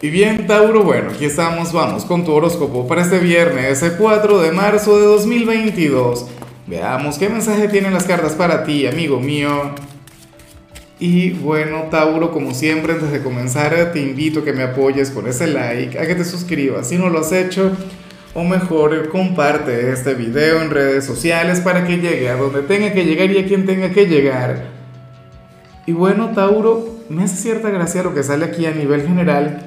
[0.00, 4.42] Y bien, Tauro, bueno, aquí estamos, vamos con tu horóscopo para este viernes, el 4
[4.42, 6.26] de marzo de 2022.
[6.68, 9.72] Veamos qué mensaje tienen las cartas para ti, amigo mío.
[11.00, 15.26] Y bueno, Tauro, como siempre, antes de comenzar, te invito a que me apoyes con
[15.26, 17.72] ese like, a que te suscribas si no lo has hecho,
[18.34, 23.04] o mejor, comparte este video en redes sociales para que llegue a donde tenga que
[23.04, 24.62] llegar y a quien tenga que llegar.
[25.86, 29.64] Y bueno, Tauro, me hace cierta gracia lo que sale aquí a nivel general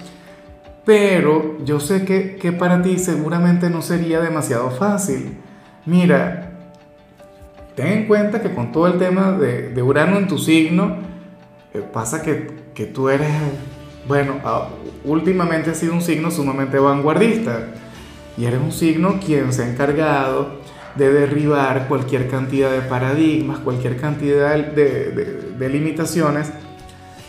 [0.86, 5.38] pero yo sé que, para ti seguramente no sería demasiado fácil.
[5.86, 6.52] Mira,
[7.76, 10.98] ten en cuenta que con todo el tema de, Urano en tu signo,
[11.74, 13.30] eh, pasa que, tú eres,
[14.08, 14.70] bueno, ah,
[15.04, 17.68] últimamente has sido un signo sumamente vanguardista.
[18.38, 20.62] Y eres un signo quien se ha encargado
[20.96, 26.52] de derribar cualquier cantidad de paradigmas, cualquier cantidad de limitaciones,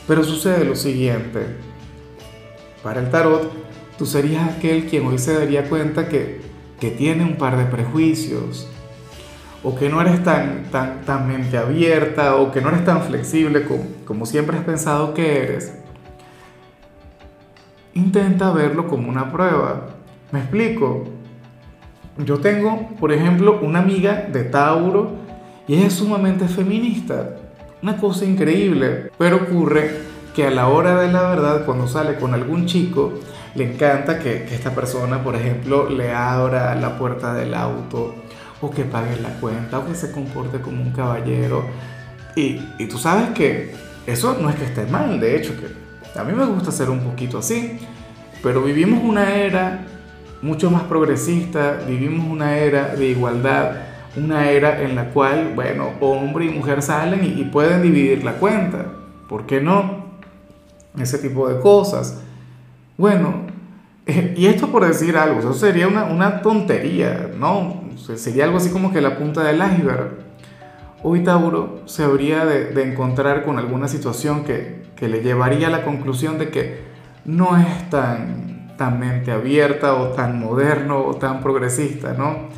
[0.06, 1.71] pero sucede lo siguiente
[2.82, 3.50] para el tarot,
[3.96, 6.40] tú serías aquel quien hoy se daría cuenta que,
[6.80, 8.68] que tiene un par de prejuicios,
[9.62, 13.64] o que no eres tan, tan, tan mente abierta, o que no eres tan flexible
[13.64, 15.72] como, como siempre has pensado que eres.
[17.94, 19.88] Intenta verlo como una prueba.
[20.32, 21.04] ¿Me explico?
[22.18, 25.12] Yo tengo, por ejemplo, una amiga de Tauro
[25.68, 27.36] y ella es sumamente feminista.
[27.82, 29.10] Una cosa increíble.
[29.18, 33.12] Pero ocurre que a la hora de la verdad, cuando sale con algún chico,
[33.54, 38.14] le encanta que, esta persona, por ejemplo, le abra la puerta del auto,
[38.60, 41.64] o que pague la cuenta, o que se comporte como un caballero.
[42.34, 43.74] Y, y tú sabes que
[44.06, 45.68] eso no es que esté mal, de hecho, que
[46.18, 47.78] a mí me gusta ser un poquito así,
[48.42, 49.84] pero vivimos una era
[50.40, 53.72] mucho más progresista, vivimos una era de igualdad,
[54.16, 58.32] una era en la cual, bueno, hombre y mujer salen y, y pueden dividir la
[58.34, 58.86] cuenta.
[59.28, 60.11] ¿Por qué no?
[60.98, 62.20] Ese tipo de cosas.
[62.98, 63.46] Bueno,
[64.06, 67.82] eh, y esto por decir algo, eso sería una, una tontería, ¿no?
[68.16, 70.22] sería algo así como que la punta del iceberg.
[71.04, 75.84] Hoy Tauro se habría de, encontrar con alguna situación que, que, le llevaría a la
[75.84, 76.80] conclusión de que
[77.24, 82.48] no es tan, tan mente abierta o tan moderno o tan progresista, ¿no?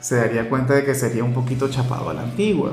[0.00, 2.72] Se daría cuenta de que sería un poquito chapado a la antigua.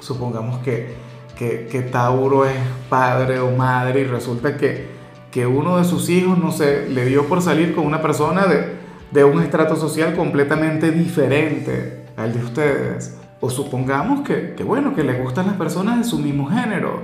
[0.00, 0.94] Supongamos que
[1.36, 2.56] que, Tauro es
[2.88, 4.86] padre o madre y resulta que,
[5.30, 8.76] que uno de sus hijos, no sé, le dio por salir con una persona de,
[9.10, 13.18] de un estrato social completamente diferente al de ustedes.
[13.40, 17.00] O supongamos que, que, bueno, que le gustan las personas de su mismo género.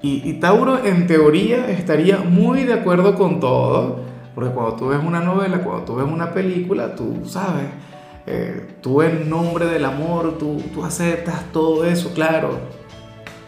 [0.00, 4.00] Y, y, Tauro en teoría estaría muy de acuerdo con todo,
[4.34, 7.66] porque cuando tú ves una novela, cuando tú ves una película, tú sabes,
[8.26, 12.58] eh, tú en nombre del amor, tú, tú aceptas todo eso, claro.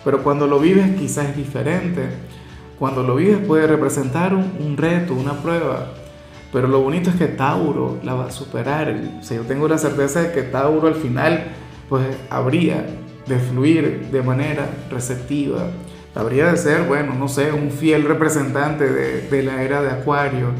[0.06, 2.02] Pero cuando lo vives quizás es diferente.
[2.78, 5.88] Cuando lo vives puede representar un, reto, una prueba.
[6.52, 8.94] Pero lo bonito es que Tauro la va a superar.
[9.18, 11.46] O sea, yo tengo la certeza de que Tauro al final
[11.88, 12.86] pues habría
[13.26, 15.70] de fluir de manera receptiva.
[16.14, 20.50] Habría de ser, bueno, no sé, un fiel representante de, de la era de Acuario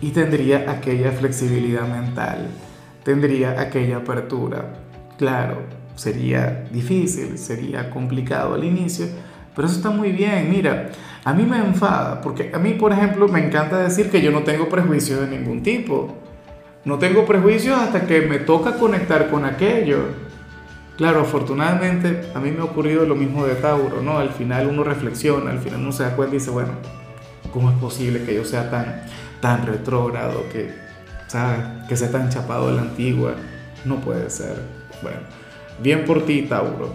[0.00, 2.46] y tendría aquella flexibilidad mental,
[3.02, 4.74] tendría aquella apertura.
[5.18, 9.06] Claro, sería difícil, sería complicado al inicio,
[9.54, 10.50] pero eso está muy bien.
[10.50, 10.90] Mira,
[11.24, 14.42] a mí me enfada, porque a mí, por ejemplo, me encanta decir que yo no
[14.42, 16.16] tengo prejuicios de ningún tipo.
[16.84, 20.06] No tengo prejuicios hasta que me toca conectar con aquello.
[20.96, 24.18] Claro, afortunadamente a mí me ha ocurrido lo mismo de Tauro, ¿no?
[24.18, 26.72] Al final uno reflexiona, al final uno se da cuenta y dice, bueno,
[27.52, 29.02] ¿cómo es posible que yo sea tan,
[29.40, 30.74] tan retrógrado, que,
[31.28, 31.60] ¿sabes?
[31.88, 33.34] Que sea tan chapado de la antigua?
[33.84, 34.56] No puede ser.
[35.02, 35.20] Bueno,
[35.80, 36.92] Bien por ti, Tauro.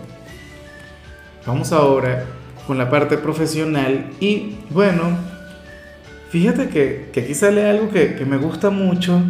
[1.46, 2.26] Vamos ahora
[2.68, 5.04] con la parte profesional y bueno,
[6.30, 9.22] fíjate que, aquí sale algo que, me gusta mucho,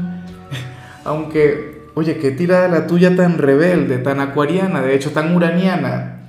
[1.05, 6.23] aunque, oye, qué tirada la tuya tan rebelde, tan acuariana, de hecho tan uraniana.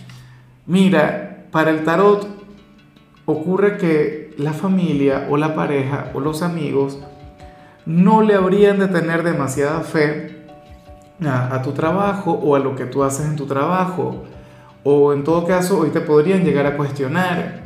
[0.67, 2.29] Mira, para el tarot
[3.25, 6.99] ocurre que la familia o la pareja o los amigos
[7.87, 10.38] no le habrían de tener demasiada fe
[11.27, 14.25] a, tu trabajo o a lo que tú haces en tu trabajo.
[14.85, 17.63] O en todo caso, hoy te podrían llegar a cuestionar.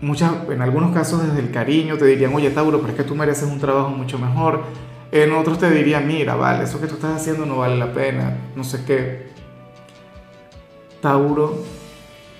[0.00, 3.16] Muchas, en algunos casos desde el cariño te dirían, oye Tauro, pero es que tú
[3.16, 4.62] mereces un trabajo mucho mejor.
[5.10, 8.36] En otros te dirían, mira, vale, eso que tú estás haciendo no vale la pena,
[8.54, 9.28] no sé qué.
[11.00, 11.64] Tauro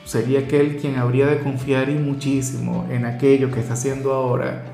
[0.05, 4.65] sería aquel quien habría de confiar y muchísimo en aquello que está haciendo ahora.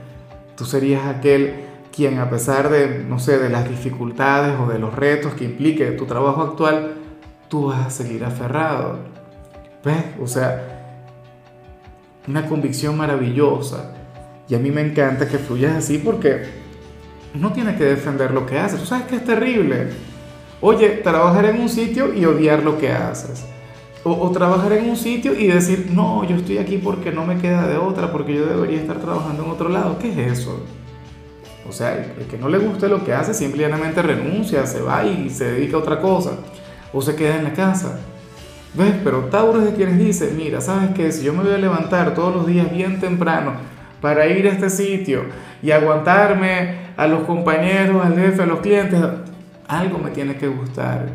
[0.57, 4.95] Tú serías aquel quien a pesar de, no sé, de las dificultades o de los
[4.95, 6.95] retos que implique tu trabajo actual,
[7.49, 8.99] tú vas a seguir aferrado.
[9.85, 10.05] ¿Ves?
[10.21, 11.03] O sea,
[12.27, 13.93] una convicción maravillosa.
[14.49, 16.43] Y a mí me encanta que fluyas así porque
[17.33, 18.81] no tienes que defender lo que haces.
[18.81, 19.91] Tú sabes que es terrible.
[20.61, 23.47] Oye, trabajar en un sitio y odiar lo que haces.
[24.03, 27.67] O, trabajar en un sitio y decir, no, yo estoy aquí porque no me queda
[27.67, 29.99] de otra, porque yo debería estar trabajando en otro lado.
[29.99, 30.61] ¿Qué es eso?
[31.69, 35.31] O sea, el, que no le guste lo que hace simplemente renuncia, se va y
[35.31, 36.33] se dedica a otra cosa.
[36.93, 37.99] O se queda en la casa.
[38.75, 38.95] ¿Ves?
[39.03, 41.11] Pero Tauro es de quienes dice, mira, ¿sabes qué?
[41.13, 43.53] Si yo me voy a levantar todos los días bien temprano
[44.01, 45.25] para ir a este sitio
[45.63, 49.01] y aguantarme a los compañeros, al jefe, a los clientes,
[49.69, 51.07] algo me tiene que gustar.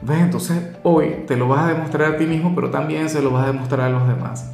[0.00, 0.20] ¿Ves?
[0.20, 3.44] Entonces hoy te lo vas a demostrar a ti mismo, pero también se lo vas
[3.44, 4.50] a demostrar a los demás.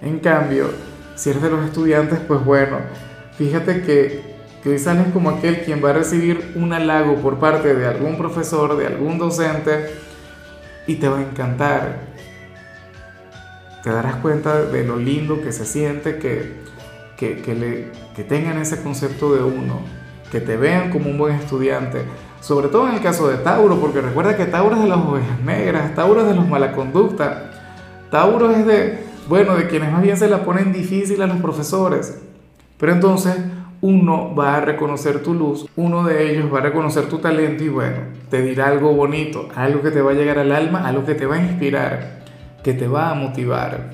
[0.00, 0.70] En cambio,
[1.14, 2.78] si eres de los estudiantes, pues bueno,
[3.36, 4.34] fíjate que,
[4.64, 8.76] hoy sales como aquel quien va a recibir un halago por parte de algún profesor,
[8.76, 9.90] de algún docente,
[10.86, 12.14] y te va a encantar.
[13.82, 16.54] Te darás cuenta de lo lindo que se siente que,
[17.18, 19.80] que, que, le, que tengan ese concepto de uno,
[20.30, 22.02] que te vean como un buen estudiante,
[22.40, 25.40] sobre todo en el caso de Tauro, porque recuerda que Tauro es de las ovejas
[25.40, 27.50] negras, Tauro es de los mala conducta,
[28.10, 32.23] Tauro es de, bueno, de quienes más bien se la ponen difícil a los profesores.
[32.78, 33.36] Pero entonces
[33.80, 37.68] uno va a reconocer tu luz, uno de ellos va a reconocer tu talento y
[37.68, 37.98] bueno,
[38.30, 41.26] te dirá algo bonito, algo que te va a llegar al alma, algo que te
[41.26, 42.22] va a inspirar,
[42.62, 43.92] que te va a motivar.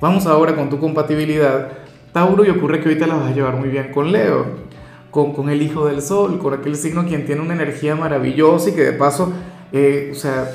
[0.00, 1.72] Vamos ahora con tu compatibilidad.
[2.12, 4.70] Tauro, y ocurre que te la vas a llevar muy bien con Leo
[5.10, 8.82] con, el Hijo del Sol, con aquel signo quien tiene una energía maravillosa y que
[8.82, 9.32] de paso,
[9.72, 10.50] eh, o sea,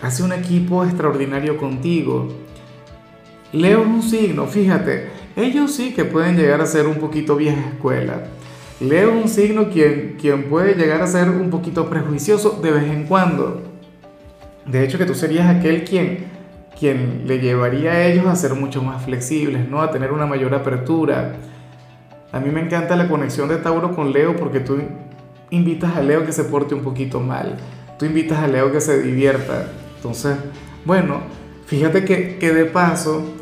[0.00, 2.28] hace un equipo extraordinario contigo.
[3.52, 7.60] Leo es un signo, fíjate, ellos sí que pueden llegar a ser un poquito vieja
[7.72, 8.24] escuela.
[8.80, 13.04] Leo un signo quien, quien puede llegar a ser un poquito prejuicioso de vez en
[13.04, 13.62] cuando.
[14.66, 16.26] De hecho, que tú serías aquel quien,
[16.78, 19.80] quien le llevaría a ellos a ser mucho más flexibles, ¿no?
[19.80, 21.36] A tener una mayor apertura
[22.30, 24.78] a mí me encanta la conexión de Tauro con Leo porque tú
[25.48, 27.56] invitas a Leo que se porte un poquito mal,
[27.98, 29.72] tú invitas a Leo que se divierta.
[29.96, 30.36] Entonces,
[30.84, 31.22] bueno,
[31.64, 33.34] fíjate que, que de paso,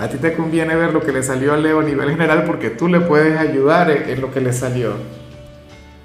[0.00, 2.70] a ti te conviene ver lo que le salió a Leo a nivel general porque
[2.70, 4.94] tú le puedes ayudar en, lo que le salió.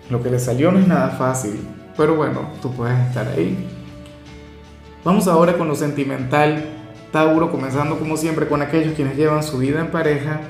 [0.10, 1.60] Lo que le salió no es nada fácil,
[1.98, 3.68] pero bueno, tú puedes estar ahí.
[5.04, 6.66] Vamos ahora con lo sentimental,
[7.12, 10.42] Tauro, comenzando como siempre con aquellos quienes llevan su vida en pareja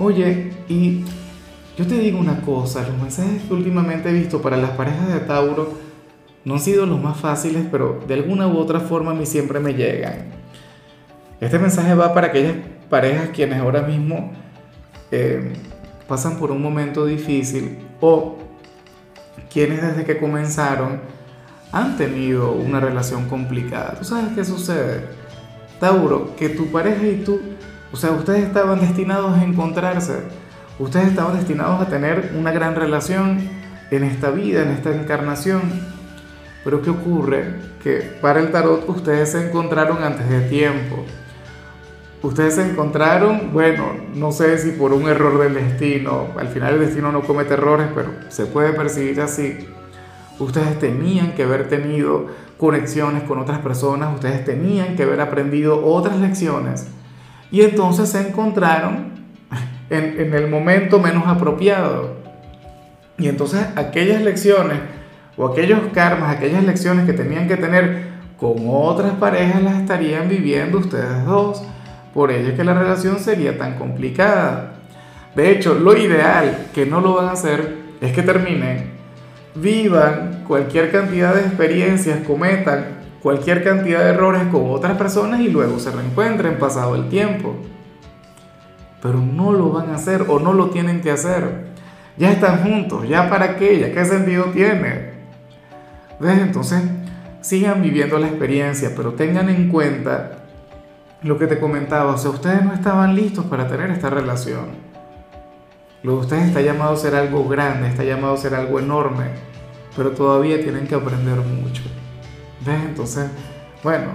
[0.00, 1.04] Oye, y
[1.76, 5.18] yo te digo una cosa, los mensajes que últimamente he visto para las parejas de
[5.18, 5.72] Tauro
[6.44, 9.58] no han sido los más fáciles, pero de alguna u otra forma a mí siempre
[9.58, 10.26] me llegan.
[11.40, 12.54] Este mensaje va para aquellas
[12.90, 14.32] parejas quienes ahora mismo
[15.10, 15.52] eh,
[16.06, 18.38] pasan por un momento difícil o
[19.52, 21.00] quienes desde que comenzaron
[21.72, 23.94] han tenido una relación complicada.
[23.98, 25.04] ¿Tú sabes qué sucede?
[25.78, 27.40] Tauro, que tu pareja y tú
[27.92, 30.18] o sea, ustedes estaban destinados a encontrarse,
[30.78, 33.38] ustedes estaban destinados a tener una gran relación
[33.90, 35.62] en esta vida, en esta encarnación.
[36.64, 37.54] Pero ¿qué ocurre?
[37.82, 41.04] Que para el tarot ustedes se encontraron antes de tiempo.
[42.22, 46.80] Ustedes se encontraron, bueno, no sé si por un error del destino, al final el
[46.80, 49.56] destino no comete errores, pero se puede percibir así.
[50.40, 52.26] Ustedes tenían que haber tenido
[52.56, 56.88] conexiones con otras personas, ustedes tenían que haber aprendido otras lecciones
[57.50, 59.12] y entonces se encontraron
[59.90, 62.16] en, el momento menos apropiado.
[63.16, 64.78] Y entonces aquellas lecciones
[65.36, 68.08] o aquellos karmas, aquellas lecciones que tenían que tener
[68.38, 71.62] con otras parejas las estarían viviendo ustedes dos.
[72.18, 74.72] Por ello es que la relación sería tan complicada.
[75.36, 78.90] De hecho, lo ideal, que no lo van a hacer, es que terminen,
[79.54, 82.86] vivan cualquier cantidad de experiencias, cometan
[83.22, 87.54] cualquier cantidad de errores con otras personas y luego se reencuentren pasado el tiempo.
[89.00, 91.66] Pero no lo van a hacer o no lo tienen que hacer.
[92.16, 95.12] Ya están juntos, ya para qué, ya qué sentido tiene.
[96.20, 96.82] Entonces,
[97.42, 100.37] sigan viviendo la experiencia, pero tengan en cuenta
[101.22, 104.66] lo que te comentaba, o sea, ustedes no estaban listos para tener esta relación.
[106.02, 109.24] Lo de ustedes está llamado a ser algo grande, está llamado a ser algo enorme,
[109.96, 111.82] pero todavía tienen que aprender mucho.
[112.64, 112.80] ¿Ves?
[112.86, 113.28] Entonces,
[113.82, 114.06] bueno,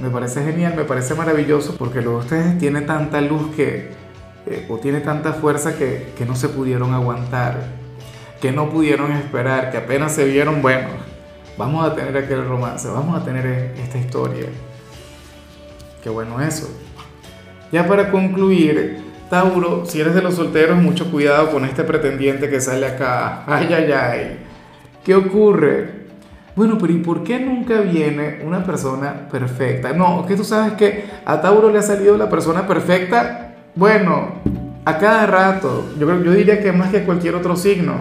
[0.00, 3.90] me parece genial, me parece maravilloso porque luego ustedes tiene tanta luz que,
[4.46, 7.66] eh, o tiene tanta fuerza que, que no se pudieron aguantar,
[8.40, 10.88] que no pudieron esperar, que apenas se vieron, bueno,
[11.58, 14.46] vamos a tener aquel romance, vamos a tener esta historia.
[16.06, 16.68] Qué bueno eso.
[17.72, 18.98] Ya para concluir,
[19.28, 23.42] Tauro, si eres de los solteros, mucho cuidado con este pretendiente que sale acá.
[23.48, 24.38] Ay, ay, ay.
[25.04, 26.06] ¿Qué ocurre?
[26.54, 29.94] Bueno, pero ¿y por qué nunca viene una persona perfecta?
[29.94, 34.34] No, que tú sabes que a Tauro le ha salido la persona perfecta Bueno,
[34.84, 37.94] a cada rato, yo, yo diría que más que cualquier otro signo.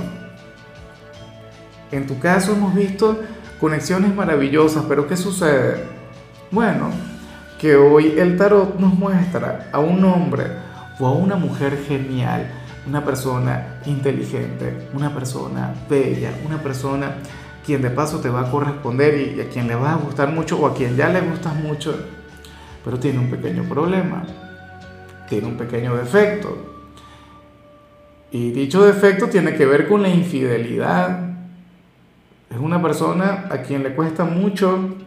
[1.91, 3.19] En tu caso hemos visto
[3.59, 5.77] conexiones maravillosas, pero ¿qué sucede?
[6.51, 6.91] Bueno,
[7.65, 10.43] que hoy el tarot nos muestra a un hombre
[10.99, 12.47] o a una mujer genial,
[12.87, 17.15] una persona inteligente, una persona bella, una persona
[17.65, 20.59] quien de paso te va a corresponder y a quien le va a gustar mucho
[20.59, 21.97] o a quien ya le gustas mucho,
[22.83, 24.21] pero tiene un pequeño problema,
[25.27, 26.55] tiene un pequeño defecto.
[28.29, 31.31] Y dicho defecto tiene que ver con la infidelidad.
[32.47, 34.97] Es una persona a quien le cuesta mucho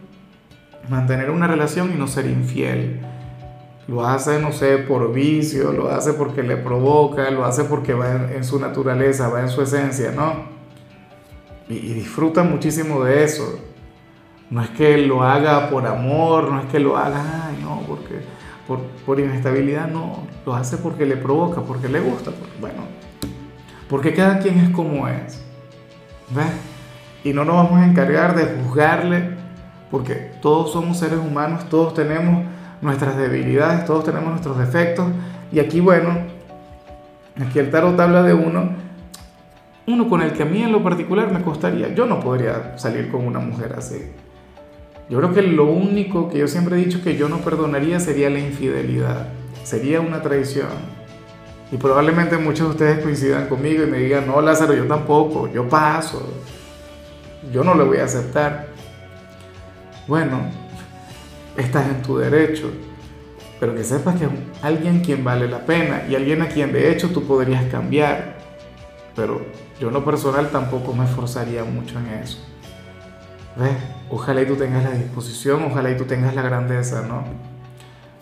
[0.87, 3.01] mantener una relación y no ser infiel.
[3.87, 8.31] Lo hace, no sé, por vicio, lo hace porque le provoca, lo hace porque va
[8.31, 10.45] en, su naturaleza, va en su esencia, ¿no?
[11.67, 13.59] Y, y, disfruta muchísimo de eso.
[14.51, 18.21] No es que lo haga por amor, no es que lo haga, ay, no, porque
[18.67, 20.27] por, por inestabilidad, no.
[20.45, 22.83] Lo hace porque le provoca, porque le gusta, porque, bueno,
[23.89, 25.43] porque cada quien es como es.
[26.29, 26.45] ¿Ves?
[27.23, 29.38] Y no nos vamos a encargar de juzgarle
[29.91, 32.45] porque todos somos seres humanos, todos tenemos
[32.81, 35.07] nuestras debilidades, todos tenemos nuestros defectos.
[35.51, 36.17] Y aquí, bueno,
[37.39, 38.69] aquí el tarot habla de uno,
[39.87, 43.09] uno con el que a mí en lo particular me costaría, yo no podría salir
[43.09, 44.11] con una mujer así.
[45.09, 48.29] Yo creo que lo único que yo siempre he dicho que yo no perdonaría sería
[48.29, 49.29] la infidelidad,
[49.63, 50.99] sería una traición.
[51.71, 55.67] Y probablemente muchos de ustedes coincidan conmigo y me digan, no, Lázaro, yo tampoco, yo
[55.67, 56.31] paso,
[57.51, 58.67] yo no lo voy a aceptar
[60.07, 60.41] bueno,
[61.57, 62.71] estás en tu derecho,
[63.59, 66.91] pero que sepas que es alguien quien vale la pena y alguien a quien de
[66.91, 68.37] hecho tú podrías cambiar.
[69.15, 69.41] Pero
[69.79, 72.37] yo en lo personal tampoco me esforzaría mucho en eso.
[73.57, 73.71] ¿Ves?
[74.09, 77.23] Ojalá y tú tengas la disposición, ojalá y tú tengas la grandeza, ¿no?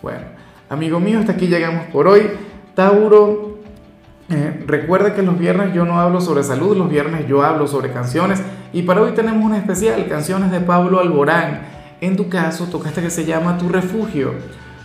[0.01, 0.25] Bueno,
[0.69, 2.31] amigo mío, hasta aquí llegamos por hoy.
[2.73, 3.46] Tauro,
[4.29, 7.91] eh, recuerda que los viernes yo no hablo sobre salud, los viernes yo hablo sobre
[7.91, 8.41] canciones
[8.73, 11.61] y para hoy tenemos una especial, canciones de Pablo Alborán.
[12.01, 14.33] En tu caso, toca esta que se llama Tu Refugio.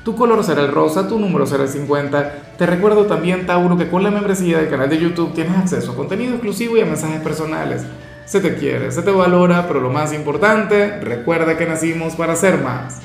[0.04, 2.56] Tu color será el rosa, tu número será el 50.
[2.56, 5.96] Te recuerdo también, Tauro, que con la membresía del canal de YouTube tienes acceso a
[5.96, 7.84] contenido exclusivo y a mensajes personales.
[8.24, 12.62] Se te quiere, se te valora, pero lo más importante, recuerda que nacimos para ser
[12.62, 13.00] más.